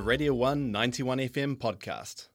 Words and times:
a 0.00 0.02
Radio 0.02 0.32
1 0.32 0.72
91 0.72 1.18
FM 1.18 1.56
podcast. 1.58 2.28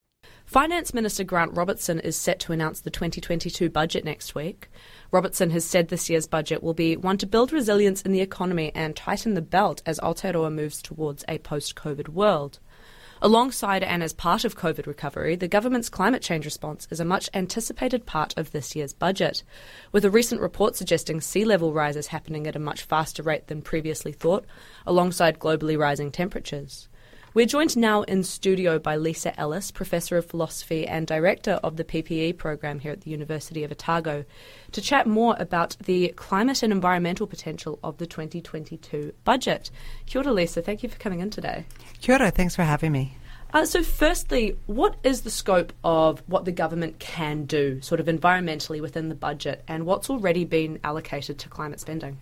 Finance 0.46 0.94
Minister 0.94 1.24
Grant 1.24 1.58
Robertson 1.58 2.00
is 2.00 2.16
set 2.16 2.40
to 2.42 2.54
announce 2.54 2.82
the 2.82 2.92
2022 2.92 3.72
budget 3.72 4.06
next 4.06 4.36
week. 4.36 4.70
Robertson 5.10 5.50
has 5.50 5.66
said 5.66 5.88
this 5.88 6.08
year's 6.08 6.28
budget 6.28 6.62
will 6.62 6.76
be 6.76 6.96
one 6.96 7.18
to 7.18 7.26
build 7.26 7.52
resilience 7.52 8.04
in 8.04 8.12
the 8.12 8.22
economy 8.22 8.72
and 8.76 8.96
tighten 8.96 9.34
the 9.34 9.42
belt 9.42 9.82
as 9.84 10.00
Aotearoa 10.02 10.54
moves 10.54 10.80
towards 10.80 11.26
a 11.28 11.40
post 11.40 11.74
COVID 11.74 12.10
world. 12.10 12.60
Alongside 13.20 13.82
and 13.82 14.04
as 14.04 14.14
part 14.14 14.46
of 14.46 14.56
COVID 14.56 14.86
recovery, 14.86 15.36
the 15.36 15.48
government's 15.48 15.90
climate 15.90 16.22
change 16.22 16.46
response 16.46 16.88
is 16.92 17.00
a 17.00 17.06
much 17.06 17.32
anticipated 17.34 18.06
part 18.06 18.38
of 18.38 18.52
this 18.52 18.76
year's 18.76 18.94
budget, 18.94 19.42
with 19.92 20.06
a 20.06 20.12
recent 20.12 20.40
report 20.40 20.76
suggesting 20.76 21.20
sea 21.20 21.46
level 21.46 21.74
rise 21.74 21.96
is 21.96 22.08
happening 22.08 22.46
at 22.46 22.56
a 22.56 22.60
much 22.60 22.84
faster 22.84 23.24
rate 23.24 23.48
than 23.48 23.64
previously 23.64 24.12
thought, 24.12 24.46
alongside 24.86 25.40
globally 25.40 25.76
rising 25.76 26.12
temperatures. 26.12 26.88
We're 27.36 27.46
joined 27.46 27.76
now 27.76 28.04
in 28.04 28.24
studio 28.24 28.80
by 28.80 28.96
Lisa 28.96 29.38
Ellis, 29.38 29.70
Professor 29.70 30.16
of 30.16 30.26
Philosophy 30.26 30.88
and 30.88 31.06
Director 31.06 31.60
of 31.62 31.76
the 31.76 31.84
PPE 31.84 32.38
program 32.38 32.80
here 32.80 32.94
at 32.94 33.02
the 33.02 33.12
University 33.12 33.66
of 33.66 33.74
Otago, 33.74 34.24
to 34.72 34.80
chat 34.80 35.06
more 35.06 35.36
about 35.38 35.76
the 35.84 36.14
climate 36.16 36.64
and 36.64 36.72
environmental 36.72 37.28
potential 37.28 37.78
of 37.84 37.98
the 37.98 38.08
2022 38.08 39.12
budget. 39.26 39.70
Kia 40.06 40.22
ora, 40.22 40.32
Lisa. 40.32 40.62
Thank 40.62 40.82
you 40.82 40.88
for 40.88 40.98
coming 40.98 41.20
in 41.20 41.30
today. 41.30 41.66
Kia 42.00 42.16
ora. 42.16 42.32
Thanks 42.32 42.56
for 42.56 42.64
having 42.64 42.94
me. 42.94 43.18
Uh, 43.54 43.66
so, 43.66 43.84
firstly, 43.84 44.58
what 44.68 44.96
is 45.04 45.24
the 45.24 45.30
scope 45.30 45.74
of 45.84 46.24
what 46.28 46.46
the 46.46 46.54
government 46.54 47.00
can 47.00 47.44
do, 47.44 47.82
sort 47.82 48.00
of 48.00 48.06
environmentally, 48.06 48.80
within 48.80 49.10
the 49.10 49.16
budget, 49.16 49.62
and 49.68 49.86
what's 49.86 50.10
already 50.10 50.46
been 50.46 50.80
allocated 50.86 51.38
to 51.40 51.50
climate 51.50 51.82
spending? 51.82 52.18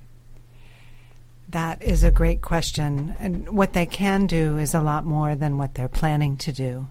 That 1.53 1.83
is 1.83 2.03
a 2.03 2.09
great 2.09 2.41
question. 2.41 3.15
And 3.19 3.47
what 3.49 3.73
they 3.73 3.85
can 3.85 4.25
do 4.25 4.57
is 4.57 4.73
a 4.73 4.81
lot 4.81 5.05
more 5.05 5.35
than 5.35 5.59
what 5.59 5.75
they're 5.75 5.87
planning 5.87 6.35
to 6.37 6.51
do. 6.51 6.87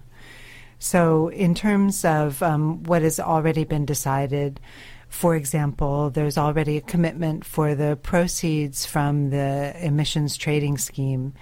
So, 0.79 1.27
in 1.27 1.53
terms 1.53 2.05
of 2.05 2.41
um, 2.41 2.83
what 2.83 3.01
has 3.01 3.19
already 3.19 3.65
been 3.65 3.85
decided, 3.85 4.61
for 5.09 5.35
example, 5.35 6.09
there's 6.09 6.37
already 6.37 6.77
a 6.77 6.81
commitment 6.81 7.43
for 7.43 7.75
the 7.75 7.97
proceeds 8.03 8.85
from 8.85 9.31
the 9.31 9.75
emissions 9.85 10.37
trading 10.37 10.77
scheme 10.77 11.33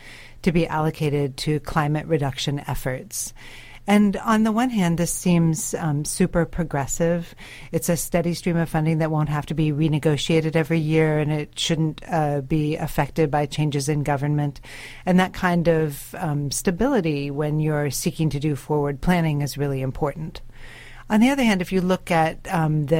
to 0.41 0.51
be 0.51 0.65
allocated 0.65 1.37
to 1.37 1.59
climate 1.59 2.07
reduction 2.07 2.59
efforts. 2.67 3.35
And 3.87 4.15
on 4.17 4.43
the 4.43 4.51
one 4.51 4.69
hand, 4.69 4.97
this 4.97 5.11
seems 5.11 5.73
um, 5.73 6.05
super 6.05 6.45
progressive. 6.45 7.33
It's 7.71 7.89
a 7.89 7.97
steady 7.97 8.33
stream 8.33 8.57
of 8.57 8.69
funding 8.69 8.99
that 8.99 9.11
won't 9.11 9.29
have 9.29 9.47
to 9.47 9.53
be 9.53 9.71
renegotiated 9.71 10.55
every 10.55 10.79
year, 10.79 11.17
and 11.17 11.31
it 11.31 11.57
shouldn't 11.57 12.01
uh, 12.07 12.41
be 12.41 12.75
affected 12.75 13.31
by 13.31 13.47
changes 13.47 13.89
in 13.89 14.03
government. 14.03 14.61
And 15.05 15.19
that 15.19 15.33
kind 15.33 15.67
of 15.67 16.13
um, 16.15 16.51
stability 16.51 17.31
when 17.31 17.59
you're 17.59 17.89
seeking 17.89 18.29
to 18.29 18.39
do 18.39 18.55
forward 18.55 19.01
planning 19.01 19.41
is 19.41 19.57
really 19.57 19.81
important. 19.81 20.41
On 21.09 21.19
the 21.19 21.29
other 21.29 21.43
hand, 21.43 21.61
if 21.61 21.73
you 21.73 21.81
look 21.81 22.09
at 22.09 22.47
um, 22.53 22.85
the 22.85 22.95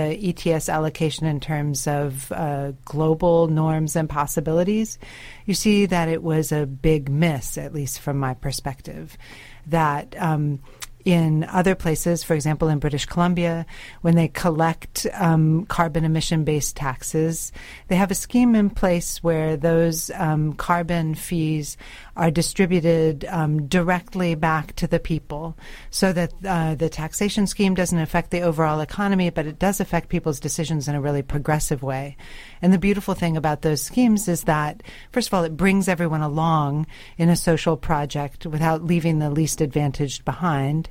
ETS 0.45 0.68
allocation 0.68 1.26
in 1.28 1.40
terms 1.40 1.88
of 1.88 2.30
uh, 2.34 2.73
global 2.84 3.48
norms 3.48 3.95
and 3.95 4.10
possibilities, 4.10 5.00
you 5.45 5.54
see 5.54 5.86
that 5.86 6.10
it 6.10 6.22
was 6.22 6.52
a 6.52 6.66
big 6.66 7.08
miss, 7.08 7.58
at 7.58 7.73
least 7.73 8.02
from 8.02 8.18
my 8.18 8.34
perspective 8.34 9.18
that 9.67 10.16
um, 10.20 10.59
in 11.06 11.44
other 11.46 11.76
places, 11.76 12.24
for 12.24 12.34
example, 12.34 12.68
in 12.68 12.80
British 12.80 13.06
Columbia, 13.06 13.66
when 14.02 14.16
they 14.16 14.28
collect 14.28 15.08
um, 15.14 15.66
carbon 15.66 16.06
emission 16.06 16.44
based 16.44 16.76
taxes, 16.76 17.52
they 17.88 17.96
have 17.96 18.12
a 18.12 18.16
scheme 18.16 18.56
in 18.56 18.70
place 18.70 19.24
where 19.24 19.58
those 19.58 20.12
um, 20.16 20.54
carbon 20.54 21.16
fees 21.16 21.78
are 22.16 22.30
distributed 22.30 23.26
um, 23.26 23.68
directly 23.68 24.36
back 24.36 24.76
to 24.76 24.88
the 24.88 25.00
people 25.00 25.58
so 25.90 26.14
that 26.14 26.34
uh, 26.46 26.76
the 26.76 26.90
taxation 26.90 27.48
scheme 27.48 27.74
doesn't 27.74 27.98
affect 28.00 28.32
the 28.32 28.42
overall 28.42 28.82
economy, 28.82 29.30
but 29.30 29.48
it 29.48 29.58
does 29.58 29.80
affect 29.80 30.10
people's 30.10 30.40
decisions 30.40 30.88
in 30.88 30.95
a 30.95 31.02
really 31.02 31.22
progressive 31.22 31.82
way. 31.82 32.16
And 32.61 32.72
the 32.72 32.78
beautiful 32.78 33.16
thing 33.16 33.38
about 33.38 33.61
those 33.61 33.82
schemes 33.82 34.28
is 34.28 34.44
that, 34.44 34.84
first 35.11 35.30
of 35.30 35.34
all, 35.34 35.44
it 35.44 35.58
brings 35.58 35.88
everyone 35.88 36.22
along 36.22 36.86
in 37.17 37.30
a 37.30 37.36
social 37.36 37.76
project 37.76 38.45
without 38.45 38.84
leaving 38.84 39.20
the 39.20 39.32
least 39.32 39.61
advantaged 39.61 40.23
behind. 40.26 40.90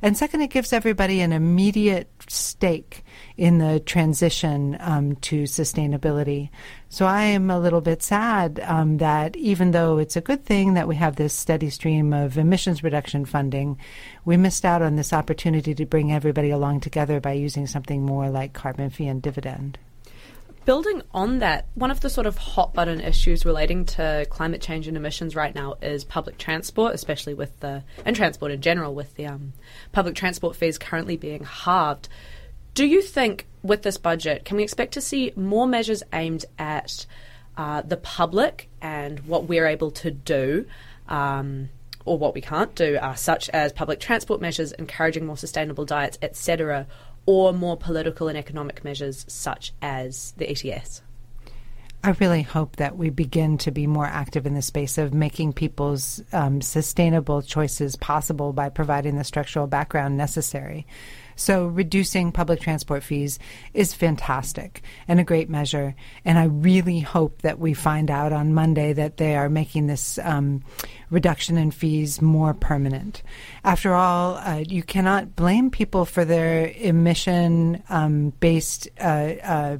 And 0.00 0.16
second, 0.16 0.42
it 0.42 0.50
gives 0.50 0.72
everybody 0.72 1.20
an 1.20 1.32
immediate 1.32 2.08
stake 2.28 3.04
in 3.36 3.58
the 3.58 3.80
transition 3.80 4.76
um, 4.80 5.16
to 5.16 5.42
sustainability. 5.42 6.50
So 6.88 7.06
I 7.06 7.22
am 7.22 7.50
a 7.50 7.58
little 7.58 7.80
bit 7.80 8.02
sad 8.02 8.60
um, 8.64 8.98
that 8.98 9.36
even 9.36 9.72
though 9.72 9.98
it's 9.98 10.16
a 10.16 10.20
good 10.20 10.44
thing 10.44 10.74
that 10.74 10.86
we 10.86 10.94
have 10.96 11.16
this 11.16 11.34
steady 11.34 11.70
stream 11.70 12.12
of 12.12 12.38
emissions 12.38 12.84
reduction 12.84 13.24
funding, 13.24 13.78
we 14.24 14.36
missed 14.36 14.64
out 14.64 14.82
on 14.82 14.96
this 14.96 15.12
opportunity 15.12 15.74
to 15.74 15.86
bring 15.86 16.12
everybody 16.12 16.50
along 16.50 16.80
together 16.80 17.20
by 17.20 17.32
using 17.32 17.66
something 17.66 18.02
more 18.02 18.30
like 18.30 18.52
carbon 18.52 18.90
fee 18.90 19.08
and 19.08 19.20
dividend 19.20 19.78
building 20.64 21.02
on 21.12 21.38
that, 21.38 21.66
one 21.74 21.90
of 21.90 22.00
the 22.00 22.10
sort 22.10 22.26
of 22.26 22.36
hot 22.36 22.74
button 22.74 23.00
issues 23.00 23.44
relating 23.44 23.84
to 23.86 24.26
climate 24.30 24.60
change 24.60 24.88
and 24.88 24.96
emissions 24.96 25.34
right 25.34 25.54
now 25.54 25.74
is 25.80 26.04
public 26.04 26.38
transport, 26.38 26.94
especially 26.94 27.34
with 27.34 27.58
the 27.60 27.82
and 28.04 28.14
transport 28.14 28.52
in 28.52 28.60
general, 28.60 28.94
with 28.94 29.14
the 29.14 29.26
um, 29.26 29.52
public 29.92 30.14
transport 30.14 30.56
fees 30.56 30.78
currently 30.78 31.16
being 31.16 31.44
halved. 31.44 32.08
Do 32.74 32.86
you 32.86 33.02
think 33.02 33.46
with 33.62 33.82
this 33.82 33.98
budget, 33.98 34.44
can 34.44 34.56
we 34.56 34.62
expect 34.62 34.94
to 34.94 35.00
see 35.00 35.32
more 35.34 35.66
measures 35.66 36.02
aimed 36.12 36.44
at 36.58 37.06
uh, 37.56 37.82
the 37.82 37.96
public 37.96 38.68
and 38.80 39.20
what 39.20 39.48
we're 39.48 39.66
able 39.66 39.90
to 39.90 40.10
do? 40.10 40.66
Um, 41.08 41.70
or 42.08 42.16
what 42.16 42.34
we 42.34 42.40
can't 42.40 42.74
do, 42.74 42.96
uh, 42.96 43.14
such 43.14 43.50
as 43.50 43.72
public 43.72 44.00
transport 44.00 44.40
measures, 44.40 44.72
encouraging 44.72 45.26
more 45.26 45.36
sustainable 45.36 45.84
diets, 45.84 46.18
etc., 46.22 46.86
or 47.28 47.52
more 47.52 47.76
political 47.76 48.28
and 48.28 48.38
economic 48.38 48.82
measures 48.82 49.26
such 49.28 49.74
as 49.82 50.32
the 50.38 50.48
ETS? 50.48 51.02
I 52.02 52.16
really 52.20 52.40
hope 52.40 52.76
that 52.76 52.96
we 52.96 53.10
begin 53.10 53.58
to 53.58 53.70
be 53.70 53.86
more 53.86 54.06
active 54.06 54.46
in 54.46 54.54
the 54.54 54.62
space 54.62 54.96
of 54.96 55.12
making 55.12 55.52
people's 55.52 56.22
um, 56.32 56.62
sustainable 56.62 57.42
choices 57.42 57.96
possible 57.96 58.54
by 58.54 58.70
providing 58.70 59.16
the 59.16 59.24
structural 59.24 59.66
background 59.66 60.16
necessary. 60.16 60.86
So, 61.38 61.66
reducing 61.66 62.32
public 62.32 62.60
transport 62.60 63.04
fees 63.04 63.38
is 63.72 63.94
fantastic 63.94 64.82
and 65.06 65.20
a 65.20 65.24
great 65.24 65.48
measure. 65.48 65.94
And 66.24 66.36
I 66.36 66.44
really 66.46 66.98
hope 66.98 67.42
that 67.42 67.60
we 67.60 67.74
find 67.74 68.10
out 68.10 68.32
on 68.32 68.54
Monday 68.54 68.92
that 68.94 69.18
they 69.18 69.36
are 69.36 69.48
making 69.48 69.86
this 69.86 70.18
um, 70.24 70.64
reduction 71.10 71.56
in 71.56 71.70
fees 71.70 72.20
more 72.20 72.54
permanent. 72.54 73.22
After 73.62 73.94
all, 73.94 74.34
uh, 74.38 74.64
you 74.66 74.82
cannot 74.82 75.36
blame 75.36 75.70
people 75.70 76.04
for 76.04 76.24
their 76.24 76.72
emission 76.76 77.84
um, 77.88 78.30
based. 78.40 78.88
Uh, 79.00 79.34
uh, 79.40 79.76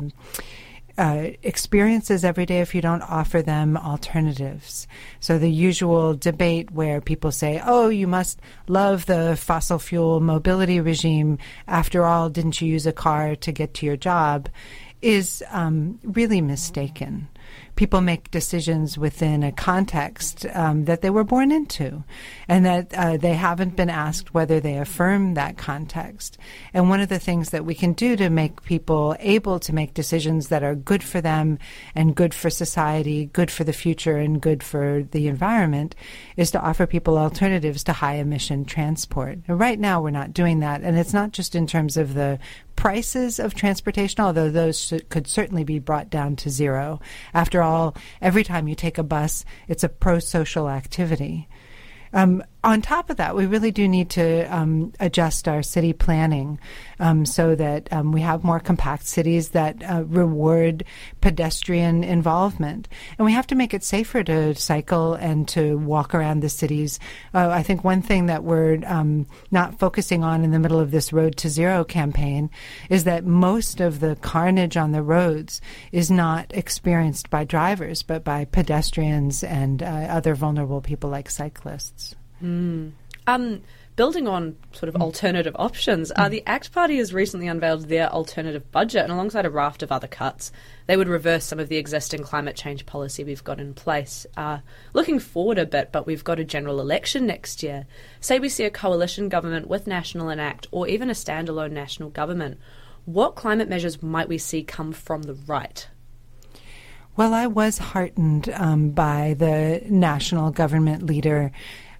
uh, 0.98 1.30
experiences 1.42 2.24
every 2.24 2.44
day 2.44 2.60
if 2.60 2.74
you 2.74 2.82
don't 2.82 3.02
offer 3.02 3.40
them 3.40 3.76
alternatives. 3.76 4.86
So 5.20 5.38
the 5.38 5.50
usual 5.50 6.14
debate 6.14 6.72
where 6.72 7.00
people 7.00 7.30
say, 7.30 7.62
"Oh, 7.64 7.88
you 7.88 8.06
must 8.06 8.40
love 8.66 9.06
the 9.06 9.36
fossil 9.36 9.78
fuel 9.78 10.20
mobility 10.20 10.80
regime. 10.80 11.38
After 11.68 12.04
all, 12.04 12.28
didn't 12.28 12.60
you 12.60 12.68
use 12.68 12.86
a 12.86 12.92
car 12.92 13.36
to 13.36 13.52
get 13.52 13.74
to 13.74 13.86
your 13.86 13.96
job?" 13.96 14.48
is 15.00 15.44
um, 15.50 16.00
really 16.02 16.40
mistaken 16.40 17.28
people 17.76 18.00
make 18.00 18.30
decisions 18.30 18.98
within 18.98 19.42
a 19.42 19.52
context 19.52 20.44
um, 20.52 20.84
that 20.86 21.00
they 21.00 21.10
were 21.10 21.24
born 21.24 21.52
into, 21.52 22.02
and 22.48 22.66
that 22.66 22.92
uh, 22.94 23.16
they 23.16 23.34
haven't 23.34 23.76
been 23.76 23.88
asked 23.88 24.34
whether 24.34 24.60
they 24.60 24.78
affirm 24.78 25.34
that 25.34 25.56
context. 25.56 26.38
And 26.74 26.88
one 26.88 27.00
of 27.00 27.08
the 27.08 27.18
things 27.18 27.50
that 27.50 27.64
we 27.64 27.74
can 27.74 27.92
do 27.92 28.16
to 28.16 28.30
make 28.30 28.62
people 28.64 29.16
able 29.20 29.60
to 29.60 29.72
make 29.72 29.94
decisions 29.94 30.48
that 30.48 30.62
are 30.62 30.74
good 30.74 31.02
for 31.02 31.20
them 31.20 31.58
and 31.94 32.14
good 32.14 32.34
for 32.34 32.50
society, 32.50 33.26
good 33.26 33.50
for 33.50 33.64
the 33.64 33.72
future, 33.72 34.16
and 34.16 34.40
good 34.40 34.62
for 34.62 35.04
the 35.12 35.28
environment 35.28 35.94
is 36.36 36.50
to 36.50 36.60
offer 36.60 36.86
people 36.86 37.16
alternatives 37.16 37.84
to 37.84 37.92
high 37.92 38.14
emission 38.14 38.64
transport. 38.64 39.38
And 39.46 39.60
right 39.60 39.78
now, 39.78 40.02
we're 40.02 40.10
not 40.10 40.32
doing 40.32 40.60
that, 40.60 40.82
and 40.82 40.98
it's 40.98 41.14
not 41.14 41.32
just 41.32 41.54
in 41.54 41.66
terms 41.66 41.96
of 41.96 42.14
the 42.14 42.38
prices 42.76 43.40
of 43.40 43.54
transportation, 43.54 44.20
although 44.20 44.50
those 44.50 44.92
could 45.08 45.26
certainly 45.26 45.64
be 45.64 45.80
brought 45.80 46.10
down 46.10 46.36
to 46.36 46.48
zero. 46.48 47.00
After 47.34 47.47
all, 47.54 47.96
every 48.20 48.44
time 48.44 48.68
you 48.68 48.74
take 48.74 48.98
a 48.98 49.02
bus, 49.02 49.44
it's 49.66 49.84
a 49.84 49.88
pro 49.88 50.18
social 50.18 50.68
activity. 50.68 51.48
Um, 52.12 52.42
on 52.64 52.82
top 52.82 53.08
of 53.08 53.18
that, 53.18 53.36
we 53.36 53.46
really 53.46 53.70
do 53.70 53.86
need 53.86 54.10
to 54.10 54.42
um, 54.54 54.92
adjust 54.98 55.46
our 55.46 55.62
city 55.62 55.92
planning 55.92 56.58
um, 56.98 57.24
so 57.24 57.54
that 57.54 57.90
um, 57.92 58.10
we 58.10 58.20
have 58.20 58.42
more 58.42 58.58
compact 58.58 59.06
cities 59.06 59.50
that 59.50 59.80
uh, 59.88 60.02
reward 60.04 60.84
pedestrian 61.20 62.02
involvement. 62.02 62.88
And 63.16 63.24
we 63.24 63.32
have 63.32 63.46
to 63.48 63.54
make 63.54 63.74
it 63.74 63.84
safer 63.84 64.24
to 64.24 64.56
cycle 64.56 65.14
and 65.14 65.46
to 65.48 65.78
walk 65.78 66.16
around 66.16 66.40
the 66.40 66.48
cities. 66.48 66.98
Uh, 67.32 67.48
I 67.48 67.62
think 67.62 67.84
one 67.84 68.02
thing 68.02 68.26
that 68.26 68.42
we're 68.42 68.80
um, 68.86 69.28
not 69.52 69.78
focusing 69.78 70.24
on 70.24 70.42
in 70.42 70.50
the 70.50 70.58
middle 70.58 70.80
of 70.80 70.90
this 70.90 71.12
Road 71.12 71.36
to 71.36 71.48
Zero 71.48 71.84
campaign 71.84 72.50
is 72.90 73.04
that 73.04 73.24
most 73.24 73.80
of 73.80 74.00
the 74.00 74.16
carnage 74.16 74.76
on 74.76 74.90
the 74.90 75.02
roads 75.02 75.60
is 75.92 76.10
not 76.10 76.52
experienced 76.52 77.30
by 77.30 77.44
drivers, 77.44 78.02
but 78.02 78.24
by 78.24 78.44
pedestrians 78.44 79.44
and 79.44 79.80
uh, 79.80 79.86
other 79.86 80.34
vulnerable 80.34 80.80
people 80.80 81.08
like 81.08 81.30
cyclists. 81.30 82.16
Mm. 82.42 82.92
Um, 83.26 83.62
building 83.98 84.28
on 84.28 84.56
sort 84.72 84.88
of 84.88 84.94
mm. 84.94 85.02
alternative 85.02 85.56
options, 85.58 86.12
uh, 86.14 86.28
the 86.28 86.42
ACT 86.46 86.72
Party 86.72 86.98
has 86.98 87.12
recently 87.12 87.48
unveiled 87.48 87.88
their 87.88 88.08
alternative 88.10 88.70
budget, 88.70 89.02
and 89.02 89.12
alongside 89.12 89.44
a 89.44 89.50
raft 89.50 89.82
of 89.82 89.90
other 89.90 90.06
cuts, 90.06 90.52
they 90.86 90.96
would 90.96 91.08
reverse 91.08 91.44
some 91.44 91.58
of 91.58 91.68
the 91.68 91.76
existing 91.76 92.22
climate 92.22 92.54
change 92.54 92.86
policy 92.86 93.24
we've 93.24 93.42
got 93.42 93.58
in 93.58 93.74
place. 93.74 94.24
Uh, 94.36 94.58
looking 94.92 95.18
forward 95.18 95.58
a 95.58 95.66
bit, 95.66 95.90
but 95.90 96.06
we've 96.06 96.22
got 96.22 96.38
a 96.38 96.44
general 96.44 96.80
election 96.80 97.26
next 97.26 97.62
year. 97.62 97.86
Say 98.20 98.38
we 98.38 98.48
see 98.48 98.64
a 98.64 98.70
coalition 98.70 99.28
government 99.28 99.66
with 99.66 99.88
National 99.88 100.28
and 100.28 100.40
ACT, 100.40 100.68
or 100.70 100.86
even 100.86 101.10
a 101.10 101.14
standalone 101.14 101.72
national 101.72 102.10
government. 102.10 102.58
What 103.04 103.34
climate 103.34 103.68
measures 103.68 104.00
might 104.00 104.28
we 104.28 104.38
see 104.38 104.62
come 104.62 104.92
from 104.92 105.22
the 105.22 105.34
right? 105.34 105.88
Well, 107.16 107.34
I 107.34 107.48
was 107.48 107.78
heartened 107.78 108.48
um, 108.50 108.90
by 108.90 109.34
the 109.36 109.82
national 109.88 110.52
government 110.52 111.02
leader 111.02 111.50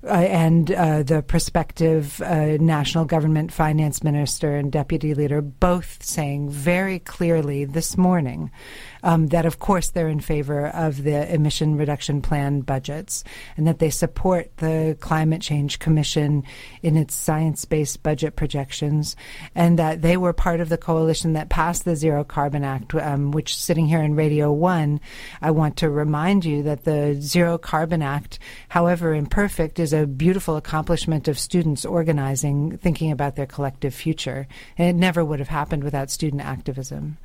uh, 0.05 0.09
and 0.09 0.71
uh, 0.71 1.03
the 1.03 1.23
prospective 1.23 2.21
uh, 2.23 2.56
national 2.61 3.05
government 3.05 3.53
finance 3.53 4.03
minister 4.03 4.55
and 4.55 4.71
deputy 4.71 5.15
leader 5.15 5.41
both 5.41 6.03
saying 6.03 6.49
very 6.50 6.99
clearly 7.00 7.65
this 7.65 7.97
morning 7.97 8.50
um, 9.03 9.29
that, 9.29 9.47
of 9.47 9.59
course, 9.59 9.91
they're 9.91 10.09
in 10.09 10.21
favor 10.21 10.69
of 10.69 11.03
the 11.03 11.33
emission 11.33 11.77
reduction 11.77 12.21
plan 12.21 12.61
budgets 12.61 13.25
and 13.56 13.67
that 13.67 13.79
they 13.79 13.91
support 13.91 14.56
the 14.59 14.97
Climate 15.00 15.43
Change 15.43 15.79
Commission 15.79 16.45
in 16.83 16.97
its 16.97 17.15
science 17.15 17.65
based 17.65 18.03
budget 18.03 18.37
projections, 18.37 19.17
and 19.55 19.79
that 19.79 20.03
they 20.03 20.17
were 20.17 20.33
part 20.33 20.61
of 20.61 20.69
the 20.69 20.79
coalition 20.79 21.33
that 21.33 21.49
passed 21.49 21.85
the 21.85 21.97
Zero 21.97 22.25
Carbon 22.25 22.65
Act, 22.65 22.95
um, 22.95 23.31
which, 23.31 23.56
sitting 23.56 23.87
here 23.87 24.03
in 24.03 24.15
Radio 24.15 24.53
1, 24.53 25.00
I 25.41 25.50
want 25.50 25.77
to 25.79 25.91
remind 25.91 26.45
you 26.45 26.62
that 26.65 26.85
the 26.85 27.17
Zero 27.21 27.59
Carbon 27.59 28.03
Act, 28.03 28.39
however 28.69 29.15
imperfect, 29.15 29.79
is 29.79 29.93
a 29.93 29.98
beautiful 30.06 30.56
accomplishment 30.56 31.29
of 31.29 31.39
students 31.39 31.85
organizing, 31.85 32.79
thinking 32.79 33.11
about 33.11 33.37
their 33.37 33.47
collective 33.47 33.95
future. 33.95 34.47
And 34.77 34.89
it 34.89 34.99
never 34.99 35.25
would 35.25 35.39
have 35.39 35.49
happened 35.49 35.85
without 35.85 36.11
student 36.11 36.43
activism. 36.43 37.19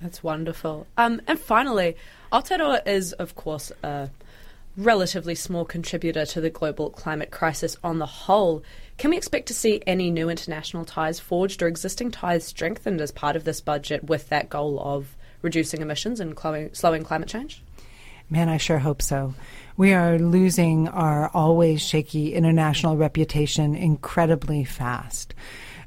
That's 0.00 0.22
wonderful. 0.22 0.86
Um, 0.96 1.20
and 1.26 1.38
finally, 1.38 1.96
Aotearoa 2.32 2.86
is, 2.86 3.12
of 3.12 3.36
course, 3.36 3.70
a 3.84 4.10
relatively 4.76 5.34
small 5.34 5.64
contributor 5.64 6.26
to 6.26 6.40
the 6.40 6.50
global 6.50 6.90
climate 6.90 7.30
crisis 7.30 7.76
on 7.84 7.98
the 7.98 8.06
whole. 8.06 8.62
Can 8.98 9.10
we 9.10 9.16
expect 9.16 9.46
to 9.48 9.54
see 9.54 9.82
any 9.86 10.10
new 10.10 10.28
international 10.28 10.84
ties 10.84 11.20
forged 11.20 11.62
or 11.62 11.68
existing 11.68 12.10
ties 12.10 12.44
strengthened 12.44 13.00
as 13.00 13.12
part 13.12 13.36
of 13.36 13.44
this 13.44 13.60
budget 13.60 14.04
with 14.04 14.28
that 14.30 14.48
goal 14.48 14.80
of 14.80 15.16
reducing 15.42 15.82
emissions 15.82 16.20
and 16.20 16.38
slowing 16.72 17.04
climate 17.04 17.28
change? 17.28 17.62
Man, 18.32 18.48
I 18.48 18.56
sure 18.56 18.78
hope 18.78 19.02
so. 19.02 19.34
We 19.76 19.92
are 19.92 20.18
losing 20.18 20.88
our 20.88 21.28
always 21.34 21.82
shaky 21.82 22.32
international 22.32 22.96
reputation 22.96 23.74
incredibly 23.74 24.64
fast. 24.64 25.34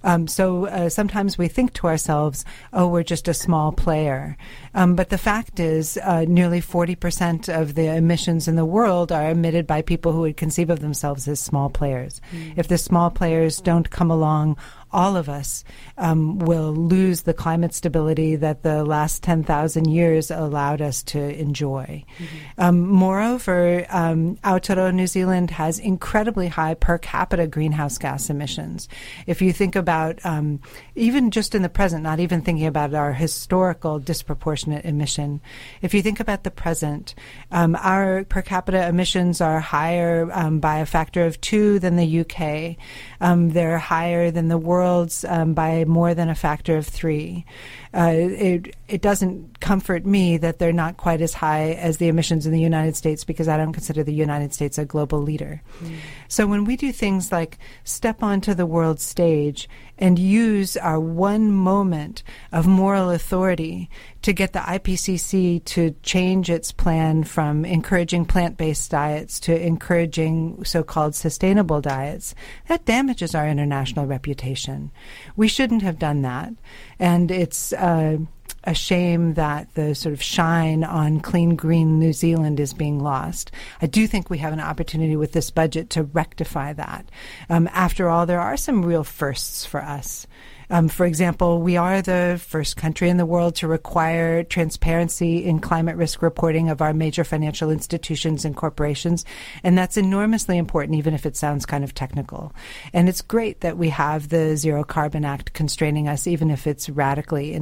Um, 0.03 0.27
so 0.27 0.67
uh, 0.67 0.89
sometimes 0.89 1.39
we 1.39 1.47
think 1.47 1.73
to 1.73 1.87
ourselves, 1.87 2.45
oh, 2.71 2.87
we're 2.87 3.01
just 3.01 3.27
a 3.27 3.33
small 3.33 3.71
player. 3.71 4.37
Um, 4.75 4.95
but 4.95 5.09
the 5.09 5.17
fact 5.17 5.59
is, 5.59 5.97
uh, 6.03 6.25
nearly 6.27 6.61
40% 6.61 7.49
of 7.49 7.73
the 7.73 7.87
emissions 7.87 8.47
in 8.47 8.55
the 8.55 8.63
world 8.63 9.11
are 9.11 9.31
emitted 9.31 9.65
by 9.65 9.81
people 9.81 10.11
who 10.11 10.21
would 10.21 10.37
conceive 10.37 10.69
of 10.69 10.81
themselves 10.81 11.27
as 11.27 11.39
small 11.39 11.71
players. 11.71 12.21
Mm. 12.31 12.53
If 12.57 12.67
the 12.67 12.77
small 12.77 13.09
players 13.09 13.59
don't 13.59 13.89
come 13.89 14.11
along 14.11 14.57
all 14.95 15.17
of 15.17 15.27
us 15.27 15.65
um, 15.97 16.39
will 16.39 16.73
lose 16.73 17.23
the 17.23 17.33
climate 17.33 17.73
stability 17.73 18.37
that 18.37 18.63
the 18.63 18.85
last 18.85 19.21
10,000 19.23 19.89
years 19.89 20.31
allowed 20.31 20.81
us 20.81 21.03
to 21.03 21.19
enjoy. 21.37 22.05
Mm-hmm. 22.17 22.37
Um, 22.57 22.87
moreover, 22.87 23.85
um, 23.89 24.37
Aotearoa, 24.37 24.93
New 24.93 25.07
Zealand 25.07 25.51
has 25.51 25.79
incredibly 25.79 26.47
high 26.47 26.75
per 26.75 26.97
capita 26.97 27.45
greenhouse 27.45 27.97
gas 27.97 28.29
emissions. 28.29 28.87
If 29.27 29.41
you 29.41 29.51
think 29.51 29.75
about 29.75 30.25
um, 30.25 30.61
even 30.95 31.29
just 31.29 31.55
in 31.55 31.61
the 31.61 31.69
present, 31.69 32.01
not 32.01 32.21
even 32.21 32.41
thinking 32.41 32.65
about 32.65 32.93
our 32.93 33.11
historical 33.11 33.99
disproportionate 33.99 34.85
emission, 34.85 35.41
if 35.81 35.93
you 35.93 36.01
think 36.01 36.21
about 36.21 36.45
the 36.45 36.51
present, 36.51 37.15
um, 37.51 37.75
our 37.81 38.23
per 38.23 38.41
capita 38.41 38.87
emissions 38.87 39.41
are 39.41 39.59
higher 39.59 40.29
um, 40.31 40.61
by 40.61 40.77
a 40.77 40.85
factor 40.85 41.25
of 41.25 41.41
two 41.41 41.79
than 41.79 41.97
the 41.97 42.21
UK. 42.21 42.77
Um, 43.19 43.49
they're 43.49 43.77
higher 43.77 44.31
than 44.31 44.47
the 44.47 44.57
world 44.57 44.84
worlds 44.85 45.25
um, 45.27 45.53
by 45.53 45.83
more 45.85 46.13
than 46.13 46.29
a 46.29 46.35
factor 46.35 46.77
of 46.77 46.85
three. 46.85 47.45
Uh, 47.93 48.11
it 48.13 48.75
it 48.87 49.01
doesn't 49.01 49.59
comfort 49.59 50.05
me 50.05 50.37
that 50.37 50.59
they're 50.59 50.73
not 50.73 50.97
quite 50.97 51.21
as 51.21 51.33
high 51.33 51.71
as 51.71 51.97
the 51.97 52.07
emissions 52.07 52.45
in 52.45 52.51
the 52.51 52.59
United 52.59 52.95
States 52.95 53.23
because 53.23 53.47
I 53.47 53.57
don't 53.57 53.73
consider 53.73 54.03
the 54.03 54.13
United 54.13 54.53
States 54.53 54.77
a 54.77 54.85
global 54.85 55.21
leader. 55.21 55.61
Mm. 55.81 55.97
So 56.27 56.45
when 56.45 56.65
we 56.65 56.75
do 56.75 56.91
things 56.91 57.31
like 57.31 57.57
step 57.83 58.21
onto 58.21 58.53
the 58.53 58.65
world 58.65 58.99
stage 58.99 59.67
and 59.97 60.19
use 60.19 60.77
our 60.77 60.99
one 60.99 61.51
moment 61.51 62.21
of 62.51 62.67
moral 62.67 63.09
authority 63.09 63.89
to 64.25 64.33
get 64.33 64.53
the 64.53 64.59
IPCC 64.59 65.63
to 65.65 65.91
change 66.01 66.49
its 66.49 66.71
plan 66.71 67.23
from 67.23 67.63
encouraging 67.63 68.25
plant 68.25 68.57
based 68.57 68.89
diets 68.89 69.39
to 69.39 69.55
encouraging 69.55 70.65
so 70.65 70.81
called 70.81 71.13
sustainable 71.13 71.79
diets, 71.79 72.33
that 72.67 72.85
damages 72.85 73.35
our 73.35 73.47
international 73.47 74.07
reputation. 74.07 74.89
We 75.35 75.47
shouldn't 75.47 75.83
have 75.83 75.99
done 75.99 76.23
that. 76.23 76.53
And 76.97 77.29
it's 77.29 77.71
uh, 77.73 78.17
a 78.63 78.73
shame 78.73 79.35
that 79.35 79.71
the 79.75 79.93
sort 79.93 80.13
of 80.13 80.23
shine 80.23 80.83
on 80.83 81.19
clean 81.19 81.55
green 81.55 81.99
New 81.99 82.11
Zealand 82.11 82.59
is 82.59 82.73
being 82.73 82.99
lost. 82.99 83.51
I 83.79 83.85
do 83.85 84.07
think 84.07 84.31
we 84.31 84.39
have 84.39 84.53
an 84.53 84.59
opportunity 84.59 85.15
with 85.15 85.33
this 85.33 85.51
budget 85.51 85.91
to 85.91 86.01
rectify 86.01 86.73
that. 86.73 87.11
Um, 87.47 87.69
after 87.73 88.09
all, 88.09 88.25
there 88.25 88.41
are 88.41 88.57
some 88.57 88.83
real 88.83 89.03
firsts 89.03 89.67
for 89.67 89.83
us. 89.83 90.25
Um, 90.69 90.87
for 90.87 91.05
example, 91.05 91.61
we 91.61 91.77
are 91.77 92.01
the 92.01 92.39
first 92.43 92.77
country 92.77 93.09
in 93.09 93.17
the 93.17 93.25
world 93.25 93.55
to 93.55 93.67
require 93.67 94.43
transparency 94.43 95.45
in 95.45 95.59
climate 95.59 95.95
risk 95.95 96.21
reporting 96.21 96.69
of 96.69 96.81
our 96.81 96.93
major 96.93 97.23
financial 97.23 97.69
institutions 97.69 98.45
and 98.45 98.55
corporations. 98.55 99.25
And 99.63 99.77
that's 99.77 99.97
enormously 99.97 100.57
important, 100.57 100.97
even 100.97 101.13
if 101.13 101.25
it 101.25 101.35
sounds 101.35 101.65
kind 101.65 101.83
of 101.83 101.93
technical. 101.93 102.53
And 102.93 103.09
it's 103.09 103.21
great 103.21 103.61
that 103.61 103.77
we 103.77 103.89
have 103.89 104.29
the 104.29 104.57
Zero 104.57 104.83
Carbon 104.83 105.25
Act 105.25 105.53
constraining 105.53 106.07
us, 106.07 106.27
even 106.27 106.49
if 106.49 106.67
it's 106.67 106.89
radically 106.89 107.59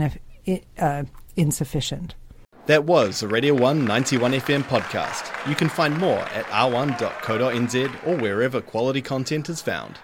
uh, 0.77 1.03
insufficient. 1.35 2.15
That 2.65 2.85
was 2.85 3.21
a 3.21 3.27
Radio 3.27 3.53
1 3.56 3.83
91 3.83 4.31
FM 4.33 4.63
podcast. 4.63 5.49
You 5.49 5.53
can 5.53 5.67
find 5.67 5.97
more 5.97 6.19
at 6.19 6.45
r1.co.nz 6.45 8.07
or 8.07 8.15
wherever 8.15 8.61
quality 8.61 9.01
content 9.01 9.49
is 9.49 9.61
found. 9.61 9.99